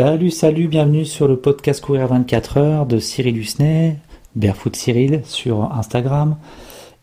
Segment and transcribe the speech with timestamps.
[0.00, 3.96] Salut, salut, bienvenue sur le podcast Courir 24 heures de Cyril Husney,
[4.36, 6.36] Barefoot Cyril sur Instagram.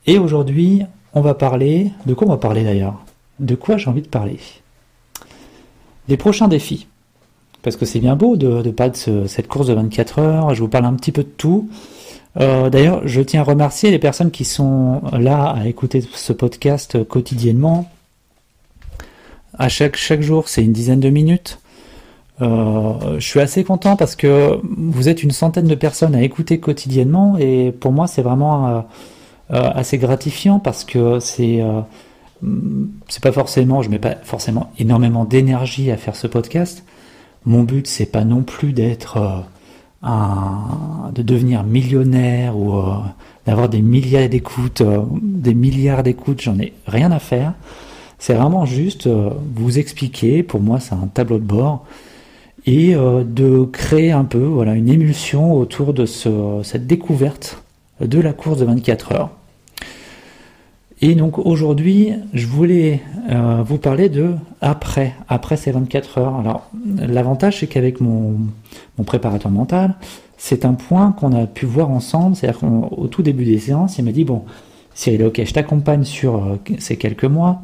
[0.07, 0.83] Et aujourd'hui,
[1.13, 1.91] on va parler.
[2.05, 3.03] De quoi on va parler d'ailleurs?
[3.41, 4.39] De quoi j'ai envie de parler?
[6.07, 6.87] Des prochains défis.
[7.63, 10.55] Parce que c'est bien beau de, de parler de cette course de 24 heures.
[10.55, 11.67] Je vous parle un petit peu de tout.
[12.39, 17.03] Euh, d'ailleurs, je tiens à remercier les personnes qui sont là à écouter ce podcast
[17.03, 17.91] quotidiennement.
[19.59, 21.59] À chaque jour, c'est une dizaine de minutes.
[22.41, 26.59] Euh, je suis assez content parce que vous êtes une centaine de personnes à écouter
[26.59, 28.81] quotidiennement et pour moi c'est vraiment euh,
[29.51, 31.63] euh, assez gratifiant parce que c'est
[33.07, 36.83] c'est pas forcément je mets pas forcément énormément d'énergie à faire ce podcast.
[37.45, 39.45] Mon but c'est pas non plus d'être
[40.03, 42.83] un de devenir millionnaire ou
[43.45, 44.83] d'avoir des milliards d'écoutes,
[45.21, 47.53] des milliards d'écoutes, j'en ai rien à faire.
[48.19, 51.85] C'est vraiment juste vous expliquer, pour moi c'est un tableau de bord,
[52.65, 57.63] et euh, de créer un peu voilà, une émulsion autour de ce, cette découverte
[58.01, 59.29] de la course de 24 heures.
[61.01, 64.31] Et donc aujourd'hui, je voulais euh, vous parler de
[64.61, 66.35] après, après ces 24 heures.
[66.37, 68.37] Alors l'avantage, c'est qu'avec mon,
[68.97, 69.95] mon, préparateur mental,
[70.37, 72.35] c'est un point qu'on a pu voir ensemble.
[72.35, 74.43] C'est-à-dire qu'au tout début des séances, il m'a dit bon,
[74.93, 77.61] Cyril, ok, je t'accompagne sur euh, ces quelques mois.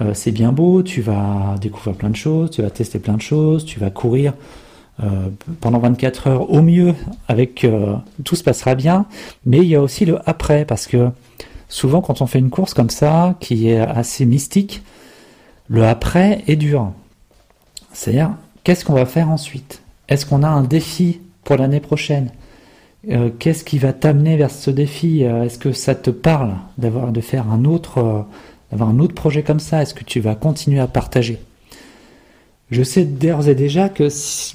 [0.00, 3.22] Euh, c'est bien beau, tu vas découvrir plein de choses, tu vas tester plein de
[3.22, 4.34] choses, tu vas courir
[5.02, 5.28] euh,
[5.60, 6.94] pendant 24 heures au mieux,
[7.28, 9.06] avec euh, tout se passera bien,
[9.44, 11.10] mais il y a aussi le après, parce que
[11.68, 14.82] souvent quand on fait une course comme ça, qui est assez mystique,
[15.68, 16.92] le après est dur.
[17.92, 18.32] C'est-à-dire,
[18.64, 19.82] qu'est-ce qu'on va faire ensuite?
[20.08, 22.30] Est-ce qu'on a un défi pour l'année prochaine?
[23.38, 25.22] Qu'est-ce qui va t'amener vers ce défi?
[25.22, 28.26] Est-ce que ça te parle d'avoir de faire un autre
[28.70, 31.38] d'avoir un autre projet comme ça Est-ce que tu vas continuer à partager?
[32.70, 34.08] Je sais d'ores et déjà que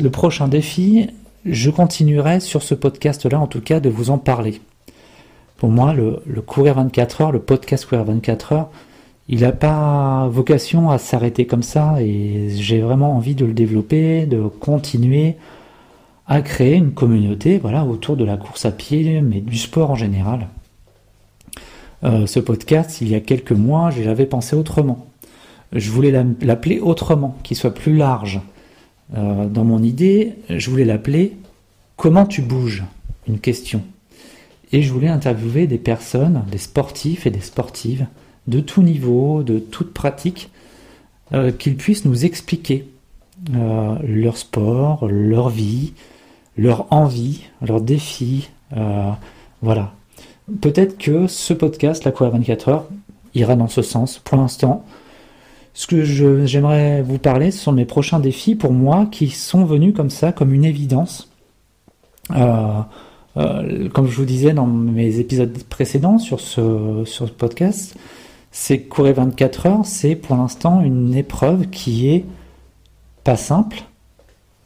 [0.04, 1.08] le prochain défi,
[1.46, 4.62] je continuerai sur ce podcast-là, en tout cas, de vous en parler.
[5.58, 8.70] Pour moi, le, courir 24 heures, le podcast courir 24 heures,
[9.30, 14.26] il n'a pas vocation à s'arrêter comme ça et j'ai vraiment envie de le développer,
[14.26, 15.38] de continuer
[16.28, 19.96] à créer une communauté voilà, autour de la course à pied, mais du sport en
[19.96, 20.48] général.
[22.04, 25.08] Euh, ce podcast, il y a quelques mois, j'avais pensé autrement.
[25.72, 28.42] Je voulais l'appeler autrement, qu'il soit plus large.
[29.16, 31.38] Euh, dans mon idée, je voulais l'appeler
[31.98, 32.84] Comment tu bouges?
[33.28, 33.84] Une question.
[34.72, 38.08] Et je voulais interviewer des personnes, des sportifs et des sportives,
[38.48, 40.50] de tout niveau, de toute pratique,
[41.34, 42.88] euh, qu'ils puissent nous expliquer
[43.54, 45.94] leur sport, leur vie,
[46.58, 48.50] leur envie, leurs défis.
[49.64, 49.94] voilà,
[50.60, 52.86] peut-être que ce podcast, la Courir 24 heures,
[53.34, 54.20] ira dans ce sens.
[54.20, 54.86] Pour l'instant,
[55.74, 59.94] ce que j'aimerais vous parler, ce sont mes prochains défis pour moi qui sont venus
[59.96, 61.30] comme ça, comme une évidence.
[62.32, 62.82] Euh,
[63.38, 67.96] euh, comme je vous disais dans mes épisodes précédents sur ce, sur podcast,
[68.52, 72.26] c'est courir 24 heures, c'est pour l'instant une épreuve qui est
[73.24, 73.84] pas simple,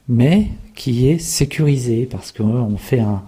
[0.08, 3.22] mais qui est sécurisée parce qu'on fait un,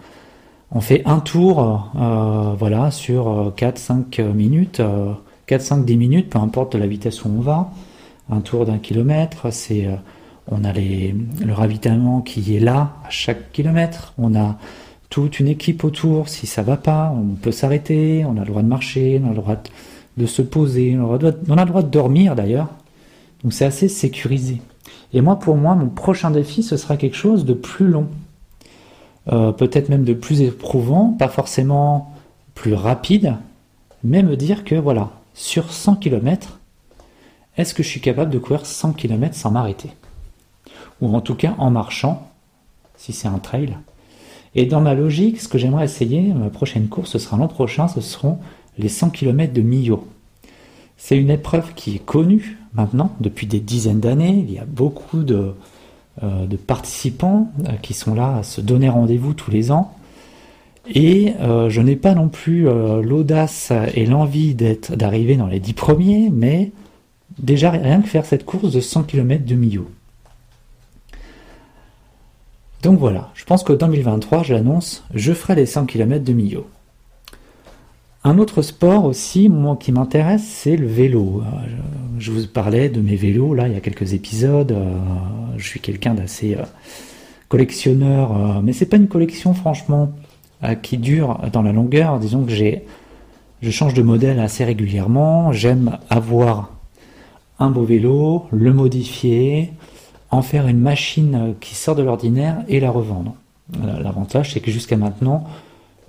[0.71, 4.81] on fait un tour euh, voilà, sur 4-5 euh, minutes,
[5.47, 7.71] 4-5-10 euh, minutes, peu importe la vitesse où on va.
[8.29, 9.87] Un tour d'un kilomètre, c'est
[10.51, 14.13] on a le ravitaillement qui est là à chaque kilomètre.
[14.17, 14.57] On a
[15.09, 16.27] toute une équipe autour.
[16.27, 18.25] Si ça va pas, on peut s'arrêter.
[18.25, 19.55] On a le droit de marcher, on a le droit
[20.17, 22.67] de, se poser, on a le droit de dormir d'ailleurs.
[23.43, 24.61] Donc c'est assez sécurisé.
[25.13, 28.07] Et moi, pour moi, mon prochain défi, ce sera quelque chose de plus long.
[29.29, 32.13] Euh, peut-être même de plus éprouvant, pas forcément
[32.53, 33.35] plus rapide,
[34.03, 36.59] mais me dire que voilà, sur 100 km,
[37.57, 39.89] est-ce que je suis capable de courir 100 km sans m'arrêter?
[41.01, 42.31] Ou en tout cas en marchant,
[42.95, 43.75] si c'est un trail.
[44.55, 47.87] Et dans ma logique, ce que j'aimerais essayer, ma prochaine course, ce sera l'an prochain,
[47.87, 48.39] ce seront
[48.77, 50.07] les 100 km de Millau.
[50.95, 54.43] C'est une épreuve qui est connue maintenant depuis des dizaines d'années.
[54.47, 55.53] Il y a beaucoup de,
[56.21, 59.93] de participants euh, qui sont là à se donner rendez-vous tous les ans.
[60.89, 65.73] Et euh, je n'ai pas non plus l'audace et l'envie d'être, d'arriver dans les dix
[65.73, 66.71] premiers, mais
[67.39, 69.87] déjà rien que faire cette course de 100 km de Millau.
[72.83, 76.67] Donc voilà, je pense que 2023, je l'annonce, je ferai les 100 km de Millau.
[78.27, 81.41] Un autre sport aussi, moi, qui m'intéresse, c'est le vélo.
[81.45, 81.65] Euh,
[82.19, 84.73] je vous parlais de mes vélos, là, il y a quelques épisodes.
[84.73, 84.97] Euh,
[85.55, 86.63] je suis quelqu'un d'assez euh,
[87.47, 90.11] collectionneur, mais c'est pas une collection, franchement,
[90.81, 92.19] qui dure dans la longueur.
[92.19, 92.83] Disons que j'ai,
[93.61, 95.53] je change de modèle assez régulièrement.
[95.53, 96.71] J'aime avoir
[97.59, 99.71] un beau vélo, le modifier,
[100.31, 103.35] en faire une machine qui sort de l'ordinaire et la revendre.
[103.81, 105.45] L'avantage, c'est que jusqu'à maintenant,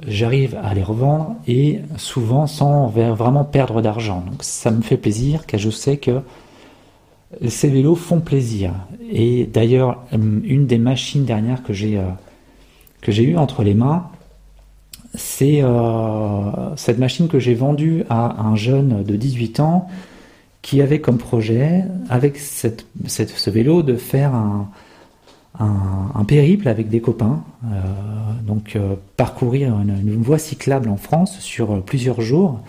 [0.06, 4.22] j'arrive à les revendre et souvent sans vraiment perdre d'argent.
[4.28, 6.20] Donc ça me fait plaisir car je sais que
[7.48, 8.72] ces vélos font plaisir.
[9.10, 12.04] Et d'ailleurs, une des machines dernières que j'ai euh,
[13.00, 14.08] que j'ai eu entre les mains,
[15.14, 19.88] c'est euh, cette machine que j'ai vendue à un jeune de 18 ans
[20.62, 24.68] qui avait comme projet, avec ce vélo, de faire un,
[25.58, 27.68] un, périple avec des copains, euh,
[28.46, 32.60] donc euh, parcourir une, voie cyclable en France sur plusieurs jours.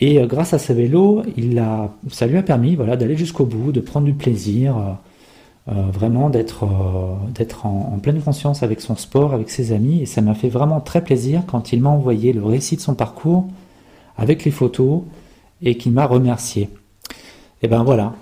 [0.00, 3.44] Et euh, grâce à ce vélo, il a, ça lui a permis voilà, d'aller jusqu'au
[3.44, 4.74] bout, de prendre du plaisir,
[5.66, 10.02] vraiment d'être en, en, pleine conscience avec son sport, avec ses amis.
[10.02, 12.94] Et ça m'a fait vraiment très plaisir quand il m'a envoyé le récit de son
[12.94, 13.46] parcours
[14.16, 15.02] avec les photos
[15.62, 16.70] et qu'il m'a remercié.
[17.62, 18.14] Et ben voilà,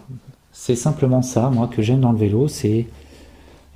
[0.53, 2.87] c'est simplement ça, moi, que j'aime dans le vélo, c'est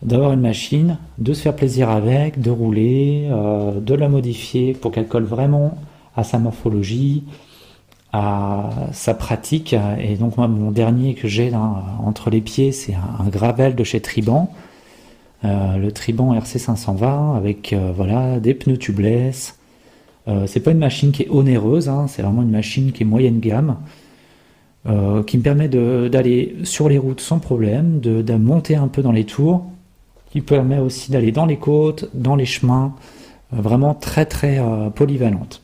[0.02, 4.90] d'avoir une machine, de se faire plaisir avec, de rouler, euh, de la modifier pour
[4.90, 5.78] qu'elle colle vraiment
[6.16, 7.24] à sa morphologie,
[8.12, 9.74] à sa pratique.
[10.00, 11.52] Et donc moi, mon dernier que j'ai
[12.04, 14.50] entre les pieds, c'est un, gravel de chez Triban,
[15.44, 19.56] euh, le Triban RC 520 avec euh, voilà des pneus tubeless.
[20.46, 23.40] c'est pas une machine qui est onéreuse, hein, c'est vraiment une machine qui est moyenne
[23.40, 23.76] gamme.
[25.26, 29.12] qui me permet d'aller sur les routes sans problème, de, de monter un peu dans
[29.12, 29.64] les tours,
[30.32, 32.94] qui permet aussi d'aller dans les côtes, dans les chemins,
[33.52, 35.62] euh, vraiment très très euh, polyvalente.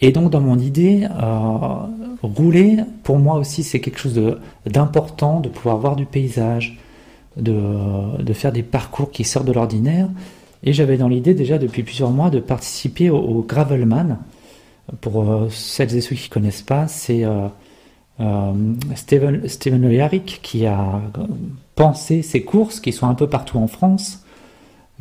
[0.00, 1.86] Et donc dans mon idée, euh,
[2.22, 4.20] rouler, pour moi aussi, c'est quelque chose
[4.66, 6.78] d'important, de, pouvoir voir du paysage,
[7.36, 10.08] de, faire des parcours qui sortent de l'ordinaire.
[10.64, 14.18] Et j'avais dans l'idée déjà depuis plusieurs mois de participer au, Gravelman.
[15.00, 17.24] Pour celles et ceux qui ne connaissent pas, c'est
[18.94, 20.10] Steven, Steven
[20.42, 21.00] qui a
[21.78, 24.24] penser ces courses qui sont un peu partout en France,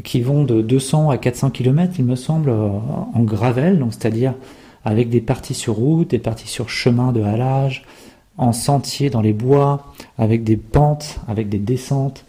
[0.04, 2.70] qui vont de 200 à 400 km, il me semble, euh,
[3.14, 4.36] en gravel, c'est-à-dire
[4.86, 7.84] avec des parties sur route, des parties sur chemin de halage,
[8.38, 12.26] en sentier dans les bois, avec des pentes, avec des descentes.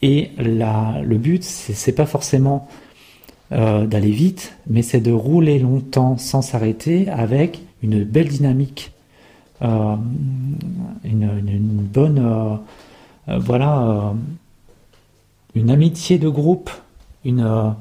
[0.00, 2.68] Et la, le but, c'est pas forcément
[3.52, 8.92] euh, d'aller vite, mais c'est de rouler longtemps sans s'arrêter avec une belle dynamique,
[9.62, 9.96] euh,
[11.04, 14.10] une, bonne euh, voilà, euh,
[15.54, 16.70] une amitié de groupe,
[17.24, 17.74] une,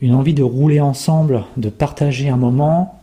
[0.00, 3.00] une envie de rouler ensemble, de partager un moment,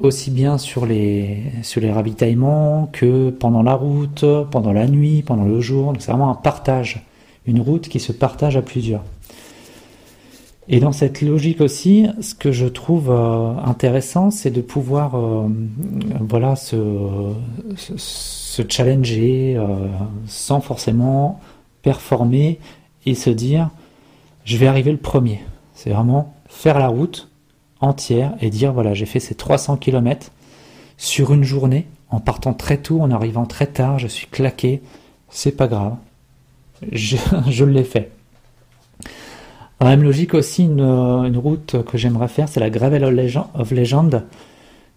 [0.00, 5.44] aussi bien sur les, sur les ravitaillements que pendant la route, pendant la nuit, pendant
[5.44, 5.92] le jour.
[5.98, 7.04] C'est vraiment un partage,
[7.46, 9.02] une route qui se partage à plusieurs.
[10.72, 15.16] Et dans cette logique aussi, ce que je trouve intéressant, c'est de pouvoir
[16.20, 16.76] voilà, se,
[17.76, 19.66] se challenger euh,
[20.26, 21.40] sans forcément
[21.82, 22.58] performer
[23.06, 23.70] et se dire
[24.44, 25.40] je vais arriver le premier.
[25.74, 27.28] C'est vraiment faire la route
[27.80, 30.30] entière et dire voilà j'ai fait ces 300 km
[30.96, 34.82] sur une journée en partant très tôt, en arrivant très tard, je suis claqué,
[35.28, 35.96] c'est pas grave,
[36.90, 37.16] je,
[37.48, 38.10] je l'ai fait.
[39.84, 43.04] La même logique aussi, une, une route que j'aimerais faire, c'est la Gravel
[43.54, 44.22] of Legend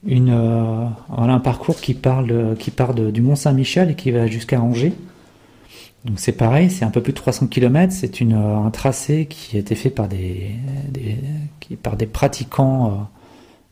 [0.05, 0.85] une, euh,
[1.17, 4.93] un parcours qui parle, qui part de, du Mont Saint-Michel et qui va jusqu'à Angers.
[6.05, 9.55] Donc c'est pareil, c'est un peu plus de 300 km, c'est une, un tracé qui
[9.55, 10.51] a été fait par des,
[11.61, 13.07] qui, par des pratiquants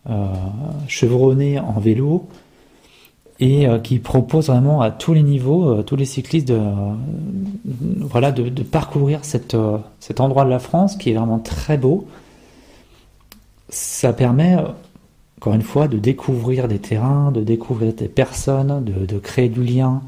[0.07, 0.27] euh, euh
[0.87, 2.27] chevronnés en vélo
[3.41, 6.61] et euh, qui propose vraiment à tous les niveaux, tous les cyclistes de,
[7.99, 9.55] voilà, de, parcourir cet
[10.19, 12.07] endroit de la France qui est vraiment très beau.
[13.69, 14.57] Ça permet
[15.41, 20.03] encore une fois, de découvrir des terrains, de découvrir des personnes, de, créer du lien,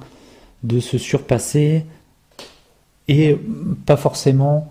[0.61, 1.85] de se surpasser,
[3.07, 3.35] et
[3.87, 4.69] pas forcément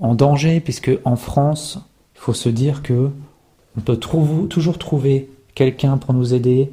[0.00, 1.78] en danger, puisque en France,
[2.14, 3.10] il faut se dire que
[3.76, 6.70] on peut toujours trouver quelqu'un pour nous aider,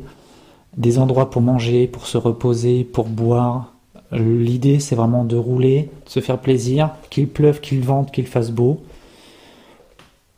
[0.77, 3.73] des endroits pour manger, pour se reposer, pour boire.
[4.11, 8.51] L'idée, c'est vraiment de rouler, de se faire plaisir, qu'il pleuve, qu'il vente, qu'il fasse
[8.51, 8.81] beau.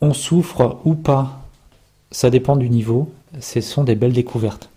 [0.02, 1.42] On souffre ou pas
[2.12, 3.10] ça dépend du niveau.
[3.40, 4.70] Ce sont des belles découvertes.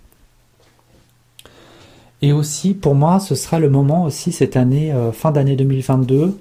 [2.22, 6.38] Et aussi, pour moi, ce sera le moment aussi cette année, euh, fin d'année 2022,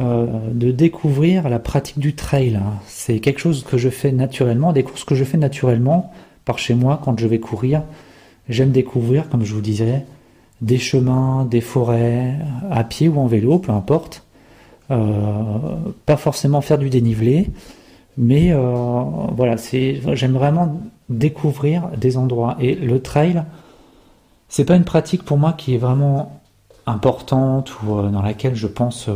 [0.00, 2.60] euh, de découvrir la pratique du trail.
[2.86, 6.12] C'est quelque chose que je fais naturellement, des courses que je fais naturellement
[6.44, 7.82] par chez moi quand je vais courir.
[8.48, 10.04] J'aime découvrir, comme je vous disais,
[10.60, 12.36] des chemins, des forêts,
[12.70, 14.24] à pied ou en vélo, peu importe.
[14.90, 15.76] Euh,
[16.06, 17.50] pas forcément faire du dénivelé,
[18.16, 19.02] mais euh,
[19.36, 19.56] voilà,
[20.14, 22.56] j'aime vraiment découvrir des endroits.
[22.58, 23.44] Et le trail,
[24.48, 26.40] c'est pas une pratique pour moi qui est vraiment
[26.86, 29.10] importante ou dans laquelle je pense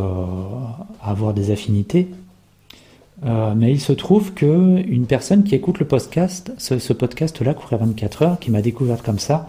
[1.03, 2.11] avoir des affinités.
[3.23, 8.23] Mais il se trouve que une personne qui écoute le podcast, ce, podcast-là, Courir 24
[8.23, 9.49] heures, qui m'a découvert comme ça,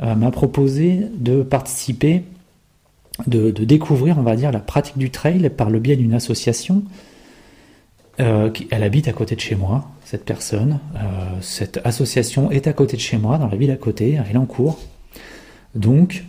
[0.00, 2.24] m'a proposé de participer,
[3.26, 6.84] de, découvrir, on va dire, la pratique du trail par le biais d'une association
[8.18, 10.78] euh, elle habite à côté de chez moi, cette personne.
[10.96, 10.98] Euh,
[11.40, 14.38] cette association est à côté de chez moi, dans la ville à côté, elle est
[14.38, 14.46] en.
[15.74, 16.24] Donc,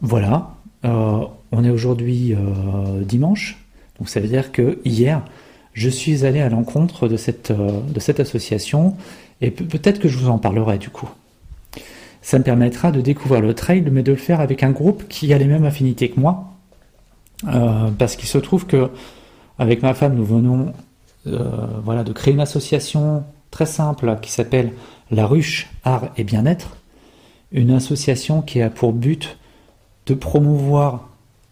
[0.00, 1.20] voilà, euh,
[1.50, 2.36] on est aujourd'hui
[3.02, 3.58] dimanche,
[3.98, 5.22] donc ça veut dire que hier,
[5.74, 7.52] je suis allé à l'encontre de cette,
[7.98, 8.96] cette association,
[9.40, 11.08] et peut-être que je vous en parlerai du coup.
[12.22, 15.32] Ça me permettra de découvrir le trail, mais de le faire avec un groupe qui
[15.34, 16.54] a les mêmes affinités que moi,
[17.98, 18.90] parce qu'il se trouve que
[19.58, 20.72] avec ma femme, nous venons
[21.26, 24.72] euh, voilà, de créer une association très simple qui s'appelle
[25.10, 26.76] La Ruche Art et Bien-être,
[27.52, 29.38] une association qui a pour but
[30.06, 31.08] de promouvoir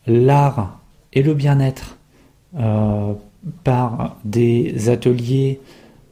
[0.07, 0.79] l'art
[1.13, 1.97] et le bien-être
[2.59, 3.15] euh,
[3.65, 5.61] par des ateliers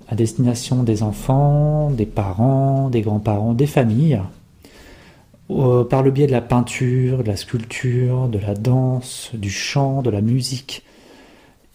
[0.08, 4.20] à destination des enfants, des parents, des grands-parents, des familles,
[5.48, 10.10] par le biais de la peinture, de la sculpture, de la danse, du chant, de
[10.10, 10.84] la musique,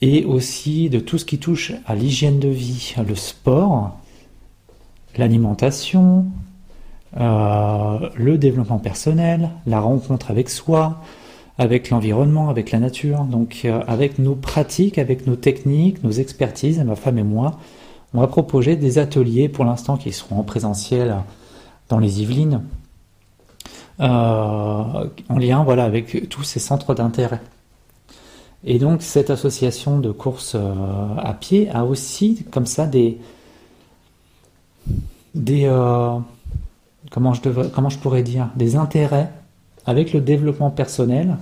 [0.02, 3.98] et aussi de tout ce qui touche à l'hygiène de vie, le sport,
[5.18, 6.26] l'alimentation,
[7.18, 11.02] euh, le développement personnel, la rencontre avec soi,
[11.58, 16.80] avec l'environnement, avec la nature, donc euh, avec nos pratiques, avec nos techniques, nos expertises,
[16.84, 17.60] ma femme et moi,
[18.14, 21.16] on va proposer des ateliers pour l'instant qui seront en présentiel
[21.90, 22.62] dans les Yvelines,
[24.02, 27.42] euh, en lien voilà, avec tous ces centres d'intérêt.
[28.66, 30.74] Et donc cette association de course euh,
[31.18, 33.18] à pied a aussi comme ça des
[35.36, 35.70] des
[37.12, 39.30] comment je comment je pourrais dire des intérêts
[39.86, 41.38] avec le développement personnel.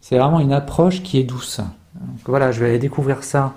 [0.00, 1.60] C'est vraiment une approche qui est douce.
[2.24, 3.54] voilà, je vais découvrir ça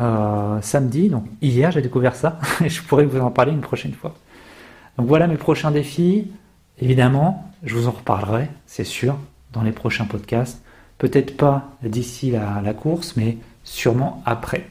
[0.00, 1.08] euh, samedi.
[1.08, 4.14] Donc hier j'ai découvert ça et je pourrais vous en parler une prochaine fois.
[4.98, 6.30] Donc voilà mes prochains défis.
[6.80, 9.16] Évidemment, je vous en reparlerai, c'est sûr,
[9.52, 10.60] dans les prochains podcasts.
[10.98, 14.68] Peut-être pas d'ici la, course, mais sûrement après.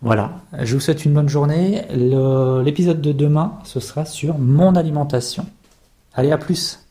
[0.00, 1.82] Voilà, je vous souhaite une bonne journée.
[1.90, 5.46] L'épisode de demain, ce sera sur mon alimentation.
[6.14, 6.83] Allez, à plus